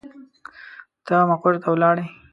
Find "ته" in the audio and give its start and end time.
1.05-1.15, 1.61-1.67